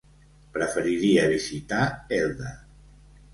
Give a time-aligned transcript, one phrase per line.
[0.53, 1.83] Preferiria visitar
[2.19, 2.55] Elda.